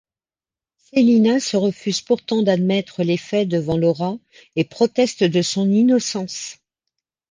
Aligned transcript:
Selina 0.77 1.39
se 1.39 1.57
refuse 1.57 2.01
pourtant 2.01 2.41
d'admettre 2.41 3.03
les 3.03 3.17
faits 3.17 3.47
devant 3.47 3.77
Laura 3.77 4.17
et 4.55 4.63
proteste 4.63 5.23
de 5.23 5.43
son 5.43 5.69
innocence. 5.69 6.57